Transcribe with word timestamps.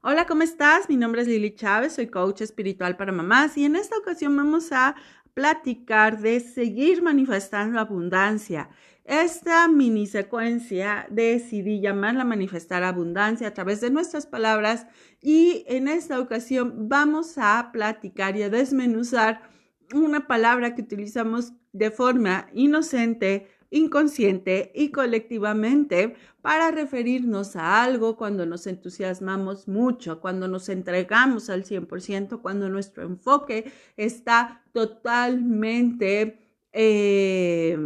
Hola, 0.00 0.26
¿cómo 0.26 0.44
estás? 0.44 0.88
Mi 0.88 0.96
nombre 0.96 1.22
es 1.22 1.26
Lili 1.26 1.56
Chávez, 1.56 1.94
soy 1.94 2.06
coach 2.06 2.40
espiritual 2.40 2.96
para 2.96 3.10
mamás 3.10 3.58
y 3.58 3.64
en 3.64 3.74
esta 3.74 3.98
ocasión 3.98 4.36
vamos 4.36 4.70
a 4.70 4.94
platicar 5.34 6.20
de 6.20 6.38
seguir 6.38 7.02
manifestando 7.02 7.80
abundancia. 7.80 8.70
Esta 9.04 9.66
mini 9.66 10.06
secuencia 10.06 11.08
decidí 11.10 11.80
llamarla 11.80 12.22
manifestar 12.22 12.84
abundancia 12.84 13.48
a 13.48 13.54
través 13.54 13.80
de 13.80 13.90
nuestras 13.90 14.24
palabras 14.24 14.86
y 15.20 15.64
en 15.66 15.88
esta 15.88 16.20
ocasión 16.20 16.88
vamos 16.88 17.36
a 17.36 17.70
platicar 17.72 18.36
y 18.36 18.44
a 18.44 18.50
desmenuzar 18.50 19.50
una 19.92 20.28
palabra 20.28 20.76
que 20.76 20.82
utilizamos 20.82 21.54
de 21.72 21.90
forma 21.90 22.46
inocente, 22.52 23.48
inconsciente 23.70 24.72
y 24.74 24.90
colectivamente 24.90 26.14
para 26.40 26.70
referirnos 26.70 27.56
a 27.56 27.82
algo 27.82 28.16
cuando 28.16 28.46
nos 28.46 28.66
entusiasmamos 28.66 29.68
mucho, 29.68 30.20
cuando 30.20 30.48
nos 30.48 30.68
entregamos 30.68 31.50
al 31.50 31.64
100%, 31.64 32.40
cuando 32.40 32.68
nuestro 32.68 33.02
enfoque 33.02 33.70
está 33.96 34.62
totalmente 34.72 36.48
eh, 36.72 37.76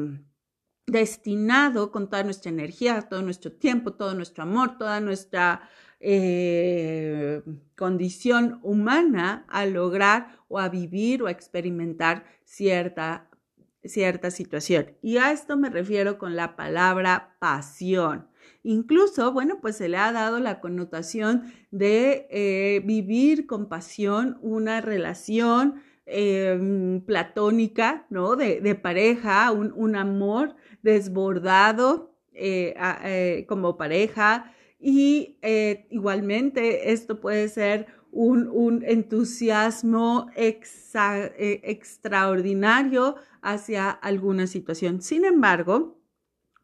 destinado 0.87 1.91
con 1.91 2.09
toda 2.09 2.24
nuestra 2.24 2.51
energía, 2.51 3.02
todo 3.02 3.23
nuestro 3.23 3.52
tiempo, 3.52 3.95
todo 3.95 4.15
nuestro 4.15 4.43
amor, 4.43 4.79
toda 4.79 5.01
nuestra 5.01 5.69
eh, 6.05 7.43
condición 7.77 8.59
humana 8.62 9.46
a 9.49 9.66
lograr 9.66 10.37
o 10.49 10.59
a 10.59 10.69
vivir 10.69 11.23
o 11.23 11.29
a 11.29 11.30
experimentar 11.30 12.24
cierta 12.45 13.29
cierta 13.85 14.31
situación. 14.31 14.97
Y 15.03 15.19
a 15.19 15.33
esto 15.33 15.57
me 15.57 15.71
refiero 15.71 16.19
con 16.19 16.37
la 16.37 16.57
palabra 16.57 17.37
pasión. 17.39 18.29
Incluso, 18.63 19.33
bueno, 19.33 19.59
pues 19.61 19.77
se 19.77 19.89
le 19.89 19.97
ha 19.97 20.13
dado 20.13 20.39
la 20.39 20.61
connotación 20.61 21.53
de 21.71 22.29
eh, 22.31 22.81
vivir 22.85 23.47
con 23.47 23.69
pasión 23.69 24.39
una 24.41 24.81
relación 24.81 25.83
em, 26.07 27.01
platónica, 27.01 28.07
¿no? 28.09 28.37
De, 28.37 28.74
pareja, 28.77 29.51
un, 29.51 29.96
amor 29.96 30.55
desbordado 30.83 32.15
eh, 32.33 32.74
eh, 33.05 33.46
como 33.49 33.77
pareja. 33.77 34.55
Y 34.79 35.39
igualmente 35.91 36.93
esto 36.93 37.21
puede 37.21 37.49
ser 37.49 37.87
un, 38.13 38.85
entusiasmo 38.87 40.29
extraordinario 40.37 43.16
hacia 43.41 43.91
alguna 43.91 44.46
situación. 44.46 45.02
Sin 45.02 45.24
embargo, 45.24 45.99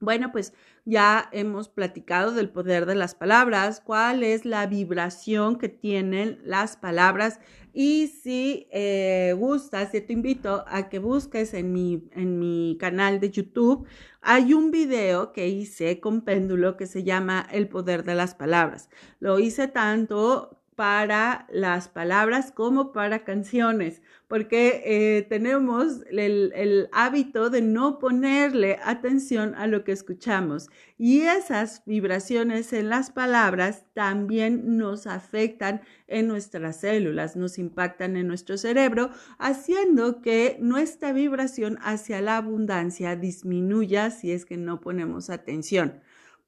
bueno, 0.01 0.31
pues 0.31 0.53
ya 0.85 1.29
hemos 1.33 1.69
platicado 1.69 2.33
del 2.33 2.51
poder 2.51 2.87
de 2.87 2.95
las 2.95 3.15
palabras, 3.15 3.83
cuál 3.85 4.23
es 4.23 4.45
la 4.45 4.67
vibración 4.67 5.59
que 5.59 5.69
tienen 5.69 6.39
las 6.45 6.77
palabras 6.77 7.41
y 7.73 8.09
si 8.09 8.67
eh, 8.71 9.35
gustas, 9.37 9.93
te 9.93 10.05
invito 10.09 10.65
a 10.67 10.89
que 10.89 10.99
busques 10.99 11.55
en 11.55 11.73
mi, 11.73 12.09
en 12.13 12.39
mi 12.39 12.77
canal 12.81 13.21
de 13.21 13.31
YouTube, 13.31 13.87
hay 14.21 14.55
un 14.55 14.71
video 14.71 15.33
que 15.33 15.49
hice 15.49 16.01
con 16.01 16.23
péndulo 16.23 16.77
que 16.77 16.87
se 16.87 17.05
llama 17.05 17.47
El 17.53 17.69
poder 17.69 18.05
de 18.05 18.15
las 18.15 18.35
palabras. 18.35 18.89
Lo 19.21 19.39
hice 19.39 19.69
tanto 19.69 20.58
para 20.79 21.45
las 21.51 21.89
palabras 21.89 22.53
como 22.53 22.93
para 22.93 23.25
canciones, 23.25 24.01
porque 24.29 24.83
eh, 24.85 25.27
tenemos 25.29 26.05
el, 26.09 26.89
hábito 26.93 27.51
de 27.51 27.63
no 27.63 27.99
ponerle 27.99 28.79
atención 28.85 29.57
a 29.57 29.67
lo 29.67 29.83
que 29.83 29.91
escuchamos 29.91 30.69
y 30.97 31.23
esas 31.23 31.83
vibraciones 31.85 32.73
en 32.73 32.91
las 32.91 33.11
palabras 33.11 33.87
también 33.93 34.77
nos 34.77 35.09
afectan 35.09 35.81
en 36.07 36.29
nuestras 36.29 36.79
células, 36.79 37.35
nos 37.35 37.59
impactan 37.59 38.17
en 38.17 38.29
nuestro 38.29 38.57
cerebro, 38.57 39.11
haciendo 39.41 40.23
que 40.23 40.59
nuestra 40.61 41.13
vibración 41.13 41.79
hacia 41.83 42.21
la 42.21 42.37
abundancia 42.37 43.17
disminuya 43.17 44.13
si 44.13 44.31
es 44.31 44.45
que 44.45 44.57
no 44.57 44.81
ponemos 44.81 45.29
atención. 45.29 46.01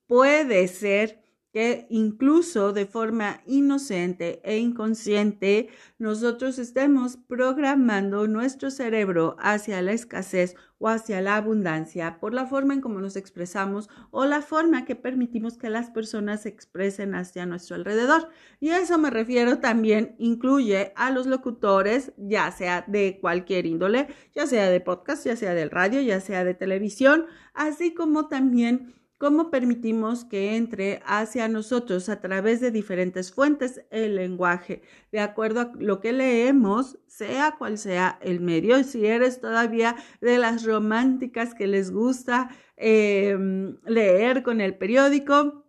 Puede 0.06 0.68
ser 0.68 1.19
que 1.52 1.86
incluso 1.90 2.72
de 2.72 2.86
forma 2.86 3.40
inocente 3.46 4.40
e 4.44 4.58
inconsciente 4.58 5.68
nosotros 5.98 6.58
estemos 6.58 7.16
programando 7.16 8.28
nuestro 8.28 8.70
cerebro 8.70 9.36
hacia 9.40 9.82
la 9.82 9.92
escasez 9.92 10.54
o 10.78 10.88
hacia 10.88 11.20
la 11.20 11.36
abundancia 11.36 12.18
por 12.20 12.32
la 12.32 12.46
forma 12.46 12.72
en 12.72 12.80
cómo 12.80 13.00
nos 13.00 13.16
expresamos 13.16 13.90
o 14.10 14.24
la 14.24 14.40
forma 14.40 14.84
que 14.84 14.96
permitimos 14.96 15.58
que 15.58 15.68
las 15.68 15.90
personas 15.90 16.42
se 16.42 16.48
expresen 16.48 17.14
hacia 17.14 17.44
nuestro 17.46 17.76
alrededor. 17.76 18.30
Y 18.60 18.70
eso 18.70 18.96
me 18.98 19.10
refiero 19.10 19.58
también 19.58 20.14
incluye 20.18 20.92
a 20.96 21.10
los 21.10 21.26
locutores, 21.26 22.12
ya 22.16 22.50
sea 22.50 22.84
de 22.86 23.18
cualquier 23.20 23.66
índole, 23.66 24.08
ya 24.34 24.46
sea 24.46 24.70
de 24.70 24.80
podcast, 24.80 25.26
ya 25.26 25.36
sea 25.36 25.54
del 25.54 25.70
radio, 25.70 26.00
ya 26.00 26.20
sea 26.20 26.44
de 26.44 26.54
televisión, 26.54 27.26
así 27.52 27.92
como 27.92 28.28
también 28.28 28.94
cómo 29.20 29.50
permitimos 29.50 30.24
que 30.24 30.56
entre 30.56 31.02
hacia 31.04 31.46
nosotros 31.46 32.08
a 32.08 32.22
través 32.22 32.62
de 32.62 32.70
diferentes 32.70 33.30
fuentes 33.30 33.82
el 33.90 34.16
lenguaje, 34.16 34.80
de 35.12 35.20
acuerdo 35.20 35.60
a 35.60 35.72
lo 35.78 36.00
que 36.00 36.14
leemos, 36.14 36.98
sea 37.06 37.56
cual 37.58 37.76
sea 37.76 38.18
el 38.22 38.40
medio. 38.40 38.82
Si 38.82 39.04
eres 39.04 39.38
todavía 39.38 39.96
de 40.22 40.38
las 40.38 40.64
románticas 40.64 41.54
que 41.54 41.66
les 41.66 41.90
gusta 41.90 42.48
em, 42.78 43.76
leer 43.84 44.42
con 44.42 44.62
el 44.62 44.78
periódico, 44.78 45.66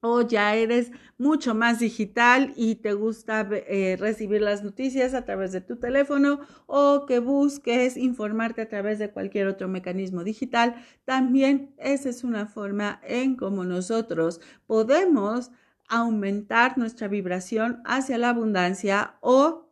o 0.00 0.22
ya 0.22 0.54
eres 0.54 0.90
mucho 1.18 1.54
más 1.54 1.78
digital 1.78 2.52
y 2.56 2.76
te 2.76 2.94
gusta 2.94 3.46
eh, 3.50 3.96
recibir 3.98 4.40
las 4.40 4.64
noticias 4.64 5.14
a 5.14 5.24
través 5.24 5.52
de 5.52 5.60
tu 5.60 5.76
teléfono 5.76 6.40
o 6.66 7.04
que 7.06 7.18
busques 7.18 7.96
informarte 7.96 8.62
a 8.62 8.68
través 8.68 8.98
de 8.98 9.10
cualquier 9.10 9.46
otro 9.46 9.68
mecanismo 9.68 10.24
digital, 10.24 10.76
también 11.04 11.74
esa 11.78 12.08
es 12.08 12.24
una 12.24 12.46
forma 12.46 13.00
en 13.04 13.36
cómo 13.36 13.64
nosotros 13.64 14.40
podemos 14.66 15.50
aumentar 15.88 16.78
nuestra 16.78 17.08
vibración 17.08 17.82
hacia 17.84 18.16
la 18.16 18.30
abundancia 18.30 19.16
o 19.20 19.69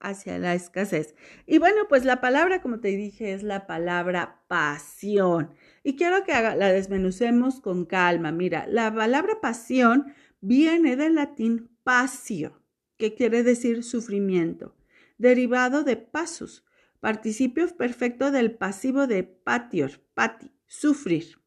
hacia 0.00 0.38
la 0.38 0.54
escasez. 0.54 1.14
Y 1.46 1.58
bueno, 1.58 1.88
pues 1.88 2.04
la 2.04 2.20
palabra, 2.20 2.60
como 2.60 2.80
te 2.80 2.88
dije, 2.88 3.32
es 3.32 3.42
la 3.42 3.66
palabra 3.66 4.42
pasión. 4.48 5.54
Y 5.82 5.96
quiero 5.96 6.24
que 6.24 6.32
la 6.32 6.72
desmenucemos 6.72 7.60
con 7.60 7.84
calma. 7.84 8.32
Mira, 8.32 8.66
la 8.68 8.94
palabra 8.94 9.40
pasión 9.40 10.14
viene 10.40 10.96
del 10.96 11.14
latín 11.14 11.70
pasio, 11.82 12.62
que 12.96 13.14
quiere 13.14 13.42
decir 13.42 13.82
sufrimiento, 13.84 14.76
derivado 15.18 15.84
de 15.84 15.96
pasus, 15.96 16.64
participio 17.00 17.68
perfecto 17.76 18.30
del 18.30 18.52
pasivo 18.52 19.06
de 19.06 19.22
patior, 19.22 20.00
pati, 20.14 20.50
sufrir. 20.66 21.38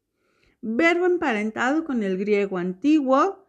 Verbo 0.62 1.06
emparentado 1.06 1.84
con 1.84 2.02
el 2.02 2.18
griego 2.18 2.58
antiguo 2.58 3.46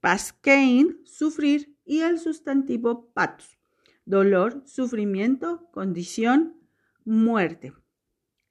paskein, 0.00 1.00
sufrir, 1.04 1.71
y 1.84 2.00
el 2.00 2.18
sustantivo 2.18 3.10
patus, 3.12 3.58
dolor, 4.04 4.62
sufrimiento, 4.66 5.68
condición, 5.72 6.56
muerte. 7.04 7.72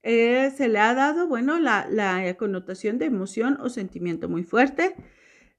Eh, 0.04 0.52
se 0.56 0.68
le 0.68 0.80
ha 0.80 0.94
dado, 0.94 1.28
bueno, 1.28 1.60
la, 1.60 1.88
la 1.90 2.36
connotación 2.38 2.98
de 2.98 3.06
emoción 3.06 3.58
o 3.62 3.70
sentimiento 3.70 4.30
muy 4.30 4.44
fuerte, 4.44 4.96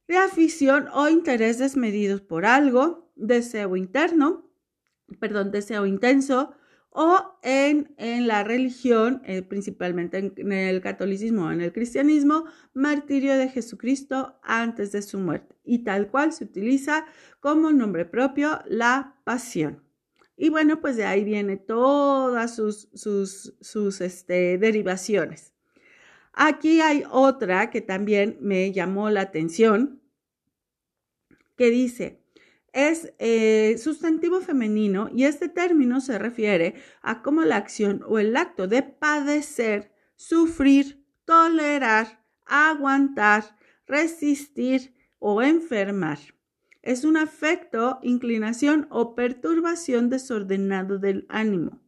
de 0.09 0.17
afición 0.17 0.89
o 0.93 1.09
interés 1.09 1.59
desmedidos 1.59 2.21
por 2.21 2.45
algo, 2.45 3.13
deseo 3.15 3.77
interno, 3.77 4.51
perdón, 5.21 5.51
deseo 5.51 5.87
intenso, 5.87 6.55
o 6.95 7.39
en, 7.43 7.95
en 7.97 8.27
la 8.29 8.45
religión, 8.45 9.23
eh, 9.25 9.41
principalmente 9.41 10.19
en, 10.19 10.53
el 10.53 10.83
catolicismo 10.83 11.47
o 11.47 11.51
en 11.51 11.63
el 11.63 11.73
cristianismo, 11.73 12.45
martirio 12.75 13.37
de 13.37 13.49
Jesucristo 13.49 14.39
antes 14.43 14.93
de 14.93 15.01
su 15.01 15.19
muerte. 15.19 15.57
Y 15.65 15.85
tal 15.85 16.11
cual 16.11 16.33
se 16.33 16.45
utiliza 16.45 17.07
como 17.41 17.73
nombre 17.73 18.05
propio 18.05 18.61
la 18.67 19.17
pasión. 19.25 19.83
Y 20.37 20.51
bueno, 20.51 20.81
pues 20.81 20.97
de 20.97 21.07
ahí 21.07 21.25
viene 21.25 21.57
todas 21.57 22.57
sus, 22.57 22.89
sus, 22.93 23.55
sus 23.61 24.01
este, 24.03 24.59
derivaciones. 24.59 25.55
Aquí 26.35 26.81
hay 26.81 27.05
otra 27.11 27.71
que 27.71 27.81
también 27.81 28.37
me 28.41 28.71
llamó 28.73 29.09
la 29.09 29.23
atención, 29.23 30.03
que 31.57 31.71
dice, 31.71 32.22
es 32.73 33.13
eh, 33.19 33.77
sustantivo 33.79 34.41
femenino 34.41 35.11
y 35.15 35.25
este 35.25 35.49
término 35.49 36.01
se 36.01 36.19
refiere 36.19 36.75
a 37.03 37.23
cómo 37.23 37.43
la 37.43 37.57
acción 37.57 38.03
o 38.07 38.19
el 38.19 38.37
acto 38.37 38.67
de 38.67 38.83
padecer, 38.83 39.93
sufrir, 40.17 41.05
tolerar, 41.25 42.25
aguantar, 42.47 43.57
resistir 43.87 44.95
o 45.19 45.43
enfermar. 45.43 46.19
Es 46.83 47.05
un 47.05 47.17
afecto, 47.17 47.99
inclinación 48.03 48.87
o 48.91 49.15
perturbación 49.15 50.09
desordenado 50.09 50.99
del 50.99 51.27
ánimo, 51.29 51.81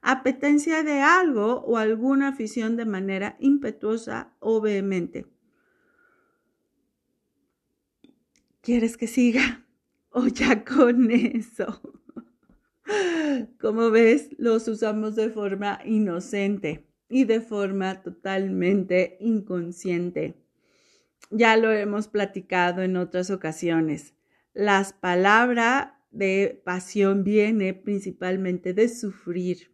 apetencia 0.00 0.82
de 0.82 1.00
algo 1.00 1.60
o 1.60 1.76
alguna 1.76 2.28
afición 2.28 2.76
de 2.76 2.86
manera 2.86 3.36
impetuosa 3.38 4.32
o 4.40 4.60
vehemente 4.60 5.26
¿Quieres 8.62 8.96
que 8.96 9.08
siga? 9.08 9.61
O 10.14 10.26
ya 10.26 10.62
con 10.62 11.10
eso. 11.10 11.80
Como 13.58 13.90
ves, 13.90 14.28
los 14.36 14.68
usamos 14.68 15.16
de 15.16 15.30
forma 15.30 15.80
inocente 15.84 16.86
y 17.08 17.24
de 17.24 17.40
forma 17.40 18.02
totalmente 18.02 19.16
inconsciente. 19.20 20.34
Ya 21.30 21.56
lo 21.56 21.72
hemos 21.72 22.08
platicado 22.08 22.82
en 22.82 22.96
otras 22.96 23.30
ocasiones. 23.30 24.14
Las 24.52 24.92
palabras 24.92 25.92
de 26.10 26.60
pasión 26.64 27.24
viene 27.24 27.72
principalmente 27.72 28.74
de 28.74 28.90
sufrir. 28.90 29.72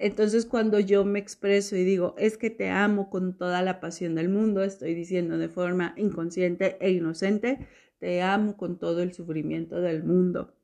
Entonces, 0.00 0.46
cuando 0.46 0.80
yo 0.80 1.04
me 1.04 1.18
expreso 1.18 1.76
y 1.76 1.84
digo, 1.84 2.14
es 2.18 2.36
que 2.36 2.50
te 2.50 2.70
amo 2.70 3.10
con 3.10 3.36
toda 3.36 3.62
la 3.62 3.80
pasión 3.80 4.14
del 4.14 4.28
mundo, 4.28 4.62
estoy 4.62 4.94
diciendo 4.94 5.38
de 5.38 5.48
forma 5.48 5.94
inconsciente 5.96 6.76
e 6.80 6.90
inocente, 6.90 7.66
te 7.98 8.22
amo 8.22 8.56
con 8.56 8.78
todo 8.78 9.02
el 9.02 9.12
sufrimiento 9.12 9.80
del 9.80 10.04
mundo. 10.04 10.54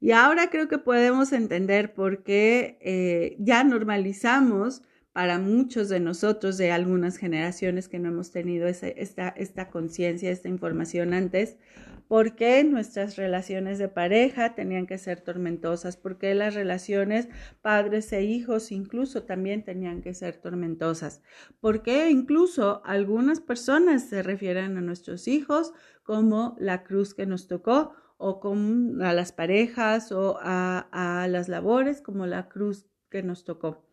Y 0.00 0.10
ahora 0.10 0.50
creo 0.50 0.68
que 0.68 0.78
podemos 0.78 1.32
entender 1.32 1.94
por 1.94 2.24
qué 2.24 2.78
eh, 2.80 3.36
ya 3.38 3.62
normalizamos 3.62 4.82
para 5.12 5.38
muchos 5.38 5.88
de 5.90 6.00
nosotros 6.00 6.56
de 6.56 6.72
algunas 6.72 7.18
generaciones 7.18 7.88
que 7.88 7.98
no 7.98 8.08
hemos 8.08 8.30
tenido 8.30 8.66
esta, 8.66 9.28
esta 9.28 9.70
conciencia, 9.70 10.30
esta 10.30 10.48
información 10.48 11.12
antes, 11.12 11.58
por 12.08 12.34
qué 12.34 12.64
nuestras 12.64 13.16
relaciones 13.16 13.78
de 13.78 13.88
pareja 13.88 14.54
tenían 14.54 14.86
que 14.86 14.98
ser 14.98 15.20
tormentosas, 15.20 15.96
por 15.96 16.18
qué 16.18 16.34
las 16.34 16.54
relaciones 16.54 17.28
padres 17.60 18.12
e 18.12 18.22
hijos 18.22 18.72
incluso 18.72 19.22
también 19.22 19.64
tenían 19.64 20.02
que 20.02 20.14
ser 20.14 20.36
tormentosas, 20.36 21.22
por 21.60 21.82
qué 21.82 22.10
incluso 22.10 22.82
algunas 22.84 23.40
personas 23.40 24.08
se 24.08 24.22
refieren 24.22 24.76
a 24.78 24.80
nuestros 24.80 25.28
hijos 25.28 25.72
como 26.02 26.56
la 26.58 26.84
cruz 26.84 27.14
que 27.14 27.26
nos 27.26 27.46
tocó 27.48 27.92
o 28.18 28.40
como 28.40 29.02
a 29.04 29.12
las 29.12 29.32
parejas 29.32 30.12
o 30.12 30.38
a, 30.40 30.88
a 30.92 31.28
las 31.28 31.48
labores 31.48 32.00
como 32.00 32.26
la 32.26 32.48
cruz 32.48 32.86
que 33.10 33.22
nos 33.22 33.44
tocó. 33.44 33.84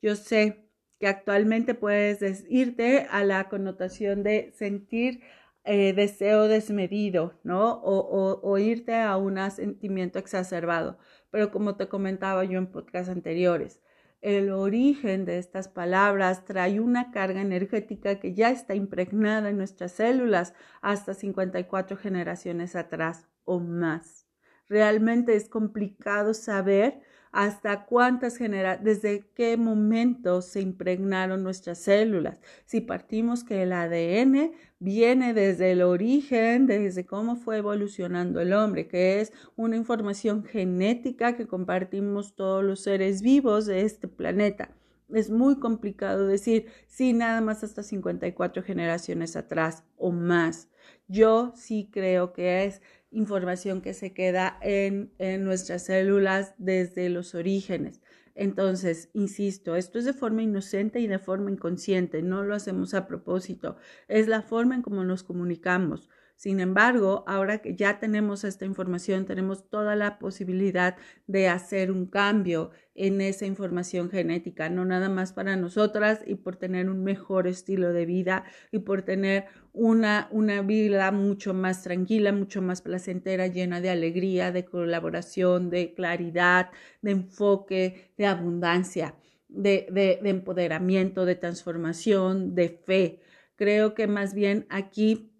Yo 0.00 0.16
sé 0.16 0.68
que 1.00 1.08
actualmente 1.08 1.74
puedes 1.74 2.44
irte 2.48 3.08
a 3.10 3.24
la 3.24 3.48
connotación 3.48 4.22
de 4.22 4.52
sentir 4.54 5.20
eh, 5.64 5.92
deseo 5.92 6.48
desmedido, 6.48 7.34
¿no? 7.42 7.74
O, 7.82 8.40
o, 8.40 8.58
irte 8.58 8.94
a 8.94 9.16
un 9.16 9.38
sentimiento 9.50 10.20
exacerbado. 10.20 10.98
Pero 11.30 11.50
como 11.50 11.76
te 11.76 11.88
comentaba 11.88 12.44
yo 12.44 12.58
en 12.58 12.68
podcasts 12.68 13.10
anteriores, 13.10 13.80
el 14.22 14.50
origen 14.50 15.24
de 15.24 15.38
estas 15.38 15.68
palabras 15.68 16.44
trae 16.44 16.80
una 16.80 17.10
carga 17.10 17.40
energética 17.40 18.20
que 18.20 18.34
ya 18.34 18.50
está 18.50 18.74
impregnada 18.74 19.50
en 19.50 19.58
nuestras 19.58 19.92
células 19.92 20.54
hasta 20.80 21.12
54 21.12 21.96
generaciones 21.96 22.76
atrás 22.76 23.26
o 23.44 23.58
más. 23.58 24.26
Realmente 24.68 25.34
es 25.34 25.48
complicado 25.48 26.34
saber 26.34 27.02
hasta 27.32 27.86
cuántas 27.86 28.36
generaciones, 28.36 29.02
desde 29.02 29.26
qué 29.34 29.56
momento 29.56 30.42
se 30.42 30.60
impregnaron 30.60 31.42
nuestras 31.42 31.78
células. 31.78 32.40
Si 32.66 32.82
partimos 32.82 33.42
que 33.42 33.62
el 33.62 33.72
ADN 33.72 34.52
viene 34.78 35.32
desde 35.32 35.72
el 35.72 35.80
origen, 35.82 36.66
desde 36.66 37.06
cómo 37.06 37.36
fue 37.36 37.56
evolucionando 37.56 38.40
el 38.40 38.52
hombre, 38.52 38.86
que 38.86 39.20
es 39.20 39.32
una 39.56 39.76
información 39.76 40.44
genética 40.44 41.34
que 41.34 41.46
compartimos 41.46 42.36
todos 42.36 42.62
los 42.62 42.80
seres 42.80 43.22
vivos 43.22 43.64
de 43.64 43.80
este 43.80 44.08
planeta. 44.08 44.76
Es 45.08 45.30
muy 45.30 45.58
complicado 45.58 46.26
decir, 46.26 46.66
sí, 46.86 47.12
nada 47.12 47.40
más 47.40 47.64
hasta 47.64 47.82
54 47.82 48.62
generaciones 48.62 49.36
atrás 49.36 49.84
o 49.96 50.10
más. 50.10 50.68
Yo 51.08 51.52
sí 51.54 51.88
creo 51.92 52.32
que 52.32 52.64
es 52.64 52.80
información 53.12 53.80
que 53.80 53.94
se 53.94 54.12
queda 54.12 54.58
en, 54.60 55.12
nuestras 55.44 55.84
células 55.84 56.54
desde 56.58 57.08
los 57.08 57.34
orígenes. 57.34 58.00
Entonces, 58.34 59.10
insisto, 59.12 59.76
esto 59.76 59.98
es 59.98 60.04
de 60.06 60.14
forma 60.14 60.42
inocente 60.42 61.00
y 61.00 61.06
de 61.06 61.18
forma 61.18 61.50
inconsciente, 61.50 62.22
no 62.22 62.42
lo 62.42 62.54
hacemos 62.54 62.94
a 62.94 63.06
propósito, 63.06 63.76
es 64.08 64.26
la 64.26 64.42
forma 64.42 64.74
en 64.74 64.82
cómo 64.82 65.04
nos 65.04 65.22
comunicamos. 65.22 66.08
Sin 66.42 66.58
embargo, 66.58 67.22
ahora 67.28 67.58
que 67.58 67.76
ya 67.76 68.00
tenemos 68.00 68.42
esta 68.42 68.64
información, 68.64 69.26
tenemos 69.26 69.70
toda 69.70 69.94
la 69.94 70.18
posibilidad 70.18 70.96
de 71.28 71.46
hacer 71.46 71.92
un 71.92 72.06
cambio 72.06 72.72
en 72.96 73.20
esa 73.20 73.46
información 73.46 74.10
genética, 74.10 74.68
no 74.68 74.84
nada 74.84 75.08
más 75.08 75.32
para 75.32 75.54
nosotras 75.54 76.18
y 76.26 76.34
por 76.34 76.56
tener 76.56 76.90
un 76.90 77.04
mejor 77.04 77.46
estilo 77.46 77.92
de 77.92 78.06
vida 78.06 78.42
y 78.72 78.80
por 78.80 79.02
tener 79.02 79.44
una, 79.72 80.26
una 80.32 80.62
vida 80.62 81.12
mucho 81.12 81.54
más 81.54 81.84
tranquila, 81.84 82.32
mucho 82.32 82.60
más 82.60 82.82
placentera, 82.82 83.46
llena 83.46 83.80
de 83.80 83.90
alegría, 83.90 84.50
de 84.50 84.64
colaboración, 84.64 85.70
de 85.70 85.94
claridad, 85.94 86.70
de 87.02 87.12
enfoque, 87.12 88.12
de 88.18 88.26
abundancia, 88.26 89.14
de, 89.46 89.86
de, 89.92 90.18
de 90.20 90.30
empoderamiento, 90.30 91.24
de 91.24 91.36
transformación, 91.36 92.56
de 92.56 92.68
fe. 92.84 93.20
Creo 93.54 93.94
que 93.94 94.08
más 94.08 94.34
bien 94.34 94.66
aquí 94.70 95.31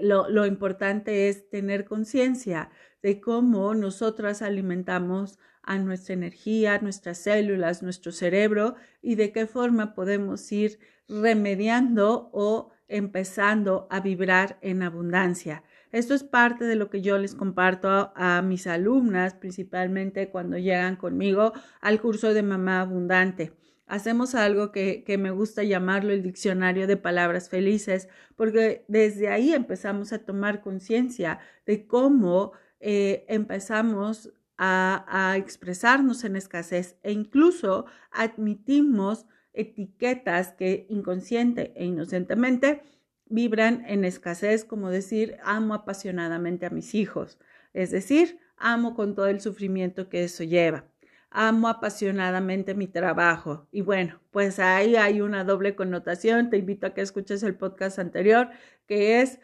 lo, 0.00 0.46
importante 0.46 1.28
es 1.28 1.48
tener 1.48 1.84
conciencia 1.84 2.70
de 3.02 3.20
cómo 3.20 3.74
nosotras 3.74 4.42
alimentamos 4.42 5.38
a 5.62 5.78
nuestra 5.78 6.14
energía, 6.14 6.78
nuestras 6.78 7.18
células, 7.18 7.82
nuestro 7.82 8.12
cerebro 8.12 8.76
y 9.02 9.16
de 9.16 9.32
qué 9.32 9.46
forma 9.46 9.94
podemos 9.94 10.50
ir 10.52 10.78
remediando 11.08 12.30
o 12.32 12.70
empezando 12.88 13.86
a 13.90 14.00
vibrar 14.00 14.58
en 14.60 14.82
abundancia. 14.82 15.64
Esto 15.92 16.14
es 16.14 16.24
parte 16.24 16.64
de 16.64 16.76
lo 16.76 16.88
que 16.88 17.02
yo 17.02 17.18
les 17.18 17.34
comparto 17.34 18.12
a 18.14 18.42
mis 18.42 18.66
alumnas, 18.66 19.34
principalmente 19.34 20.30
cuando 20.30 20.56
llegan 20.56 20.96
conmigo 20.96 21.52
al 21.80 22.00
curso 22.00 22.32
de 22.32 22.42
Mamá 22.42 22.80
Abundante 22.80 23.52
hacemos 23.86 24.34
algo 24.34 24.72
que, 24.72 25.04
me 25.18 25.30
gusta 25.30 25.62
llamarlo 25.62 26.12
el 26.12 26.22
diccionario 26.22 26.86
de 26.86 26.96
palabras 26.96 27.48
felices, 27.48 28.08
porque 28.36 28.84
desde 28.88 29.28
ahí 29.28 29.52
empezamos 29.52 30.12
a 30.12 30.18
tomar 30.18 30.60
conciencia 30.60 31.38
de 31.64 31.86
cómo 31.86 32.52
eh, 32.80 33.24
empezamos 33.28 34.32
a, 34.58 35.04
a, 35.08 35.36
expresarnos 35.36 36.24
en 36.24 36.36
escasez 36.36 36.96
e 37.02 37.12
incluso 37.12 37.86
admitimos 38.10 39.26
etiquetas 39.52 40.52
que 40.52 40.86
inconsciente 40.90 41.72
e 41.76 41.84
inocentemente 41.84 42.82
vibran 43.26 43.84
en 43.86 44.04
escasez, 44.04 44.64
como 44.64 44.90
decir, 44.90 45.36
amo 45.42 45.74
apasionadamente 45.74 46.66
a 46.66 46.70
mis 46.70 46.94
hijos, 46.94 47.38
es 47.72 47.90
decir, 47.90 48.38
amo 48.56 48.94
con 48.94 49.14
todo 49.14 49.26
el 49.26 49.40
sufrimiento 49.40 50.08
que 50.08 50.24
eso 50.24 50.44
lleva 50.44 50.86
amo 51.30 51.68
apasionadamente 51.68 52.74
mi 52.74 52.86
trabajo. 52.86 53.68
Y 53.72 53.82
bueno, 53.82 54.20
pues 54.30 54.58
ahí 54.58 54.96
hay 54.96 55.20
una 55.20 55.44
doble 55.44 55.74
connotación. 55.74 56.50
Te 56.50 56.58
invito 56.58 56.86
a 56.86 56.94
que 56.94 57.02
escuches 57.02 57.42
el 57.42 57.56
podcast 57.56 57.98
anterior, 57.98 58.50
que 58.86 59.20
es 59.20 59.38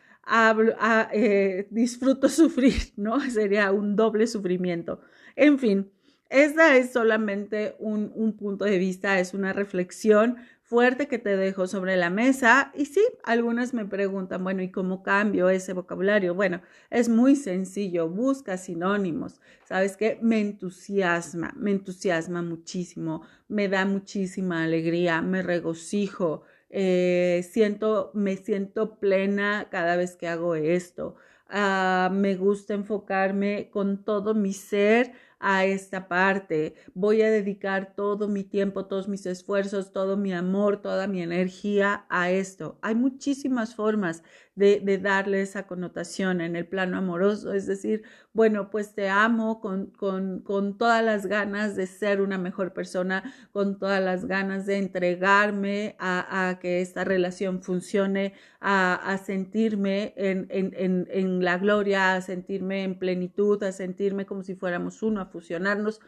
eh, 1.13 1.67
disfruto 1.71 2.29
sufrir, 2.29 2.93
¿no? 2.97 3.21
Sería 3.31 3.73
un 3.73 3.97
doble 3.97 4.27
sufrimiento. 4.27 5.01
En 5.37 5.59
fin, 5.59 5.91
esta 6.29 6.77
es 6.77 6.93
solamente 6.93 7.77
un, 7.79 8.13
un 8.15 8.37
punto 8.37 8.65
de 8.65 8.79
vista, 8.79 9.19
es 9.19 9.35
una 9.35 9.53
reflexión 9.53 10.37
fuerte 10.73 11.07
que 11.07 11.19
te 11.19 11.37
dejo 11.37 11.67
sobre 11.67 11.97
la 11.97 12.09
mesa. 12.09 12.73
Y 12.75 12.87
sí, 12.87 13.03
algunas 13.25 13.75
me 13.75 13.85
preguntan, 13.85 14.43
bueno, 14.43 14.63
¿y 14.63 14.71
cómo 14.71 15.03
cambio 15.03 15.51
ese 15.51 15.75
vocabulario? 15.75 16.35
Bueno, 16.35 16.63
es 16.89 17.11
muy 17.11 17.37
sencillo, 17.37 18.09
busca 18.09 18.57
sinónimos. 18.57 19.39
¿Sabes 19.69 19.99
qué? 19.99 20.19
Me 20.23 20.41
entusiasma, 20.41 21.53
me 21.59 21.73
entusiasma 21.73 22.41
muchísimo, 22.41 23.21
me 23.49 23.69
da 23.69 23.85
muchísima 23.85 24.65
alegría, 24.65 25.21
me 25.21 25.43
regocijo, 25.43 26.45
eh, 26.71 27.47
siento, 27.53 28.11
me 28.15 28.39
siento 28.39 28.99
plena 28.99 29.69
cada 29.71 29.97
vez 29.97 30.17
que 30.17 30.27
hago 30.27 30.55
esto. 30.55 31.17
Ah, 31.51 32.09
me 32.11 32.35
gusta 32.35 32.73
enfocarme 32.73 33.69
con 33.71 34.05
todo 34.05 34.33
mi 34.33 34.55
ser 34.55 35.13
a 35.43 35.65
esta 35.67 36.09
parte. 36.09 36.75
Voy 36.95 37.23
a 37.23 37.31
dedicar 37.31 37.95
todo 37.95 38.29
mi 38.29 38.45
tiempo, 38.45 38.87
todos 38.87 39.09
mis 39.09 39.27
esfuerzos, 39.27 39.93
todo 39.93 40.17
mi 40.17 40.33
amor, 40.33 40.81
toda 40.81 41.07
mi 41.07 41.21
energía 41.23 42.07
a 42.09 42.31
esto. 42.31 42.79
Hay 42.83 42.95
muchísimas 42.95 43.75
formas 43.75 44.23
de, 44.55 44.99
darle 44.99 45.41
esa 45.41 45.67
connotación 45.67 46.41
en 46.43 46.57
el 46.57 46.67
plano 46.67 46.99
amoroso, 46.99 47.55
es 47.55 47.67
decir, 47.67 48.03
bueno, 48.35 48.71
pues 48.71 48.95
te 48.95 49.09
amo 49.09 49.61
con, 49.61 49.87
con, 49.87 50.41
con 50.41 50.77
todas 50.77 51.03
las 51.03 51.27
ganas 51.27 51.75
de 51.75 51.87
ser 51.87 52.21
una 52.21 52.37
mejor 52.37 52.75
persona, 52.75 53.35
con 53.53 53.79
todas 53.79 54.03
las 54.03 54.27
ganas 54.27 54.67
de 54.67 54.77
entregarme 54.77 55.97
a, 55.99 56.49
a 56.51 56.59
que 56.59 56.83
esta 56.83 57.05
relación 57.05 57.63
funcione, 57.63 58.35
a, 58.61 58.95
a 58.95 59.19
sentirme 59.19 60.13
en, 60.17 60.47
en, 60.51 60.75
en, 60.77 61.09
en, 61.11 61.45
la 61.45 61.57
gloria, 61.59 62.15
a 62.15 62.21
sentirme 62.21 62.85
en 62.85 62.99
plenitud, 62.99 63.63
a 63.63 63.73
sentirme 63.73 64.27
como 64.27 64.43
si 64.43 64.55
fuéramos 64.55 65.03
uno, 65.03 65.21
a 65.21 65.27
fusionarnos. 65.27 66.01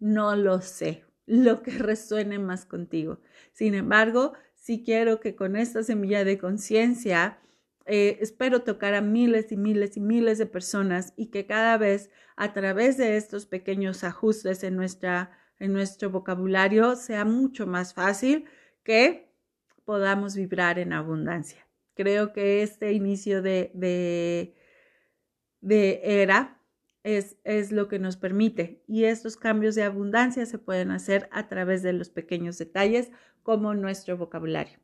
No 0.00 0.34
lo 0.34 0.60
sé, 0.62 1.04
lo 1.26 1.62
que 1.62 1.70
resuene 1.78 2.38
más 2.38 2.64
contigo. 2.64 3.20
Sin 3.52 3.74
embargo, 3.74 4.32
sí 4.54 4.82
quiero 4.84 5.20
que 5.20 5.36
con 5.36 5.56
esta 5.56 5.82
semilla 5.82 6.24
de 6.24 6.38
conciencia, 6.38 7.38
eh, 7.86 8.18
espero 8.20 8.62
tocar 8.62 8.94
a 8.94 9.00
miles 9.00 9.50
y 9.52 9.56
miles 9.56 9.96
y 9.96 10.00
miles 10.00 10.38
de 10.38 10.46
personas 10.46 11.12
y 11.16 11.26
que 11.26 11.46
cada 11.46 11.78
vez 11.78 12.10
a 12.36 12.52
través 12.52 12.96
de 12.96 13.16
estos 13.16 13.46
pequeños 13.46 14.04
ajustes 14.04 14.62
en, 14.62 14.76
nuestra, 14.76 15.36
en 15.58 15.72
nuestro 15.72 16.10
vocabulario 16.10 16.96
sea 16.96 17.24
mucho 17.24 17.66
más 17.66 17.94
fácil 17.94 18.46
que 18.84 19.32
podamos 19.84 20.36
vibrar 20.36 20.78
en 20.78 20.92
abundancia. 20.92 21.66
Creo 21.94 22.32
que 22.32 22.62
este 22.62 22.92
inicio 22.92 23.42
de, 23.42 23.70
de, 23.74 24.54
de 25.60 26.00
era 26.22 26.60
es, 27.02 27.36
es, 27.44 27.72
lo 27.72 27.88
que 27.88 27.98
nos 27.98 28.16
permite 28.16 28.82
y 28.86 29.04
estos 29.04 29.36
cambios 29.36 29.74
de 29.74 29.82
abundancia 29.82 30.46
se 30.46 30.58
pueden 30.58 30.90
hacer 30.92 31.28
a 31.32 31.48
través 31.48 31.82
de 31.82 31.92
los 31.92 32.10
pequeños 32.10 32.58
detalles 32.58 33.10
como 33.42 33.74
nuestro 33.74 34.16
vocabulario. 34.16 34.81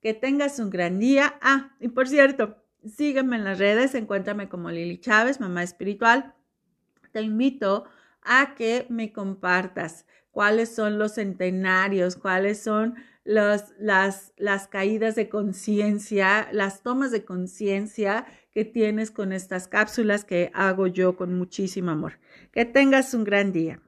Que 0.00 0.14
tengas 0.14 0.58
un 0.58 0.70
gran 0.70 0.98
día. 0.98 1.38
Ah, 1.40 1.76
y 1.80 1.88
por 1.88 2.08
cierto, 2.08 2.56
sígueme 2.86 3.36
en 3.36 3.44
las 3.44 3.58
redes, 3.58 3.94
encuéntrame 3.94 4.48
como 4.48 4.70
Lili 4.70 4.98
Chávez, 4.98 5.40
mamá 5.40 5.62
espiritual. 5.62 6.34
Te 7.12 7.22
invito 7.22 7.84
a 8.22 8.54
que 8.54 8.86
me 8.88 9.12
compartas 9.12 10.06
cuáles 10.30 10.74
son 10.74 10.98
los 10.98 11.14
centenarios, 11.14 12.16
cuáles 12.16 12.62
son 12.62 12.96
las, 13.24 13.74
las 13.78 14.68
caídas 14.68 15.14
de 15.14 15.28
conciencia, 15.28 16.48
las 16.52 16.82
tomas 16.82 17.10
de 17.10 17.24
conciencia 17.24 18.26
que 18.52 18.64
tienes 18.64 19.10
con 19.10 19.32
estas 19.32 19.68
cápsulas 19.68 20.24
que 20.24 20.50
hago 20.54 20.86
yo 20.86 21.16
con 21.16 21.36
muchísimo 21.36 21.90
amor. 21.90 22.18
Que 22.52 22.64
tengas 22.64 23.14
un 23.14 23.24
gran 23.24 23.52
día. 23.52 23.80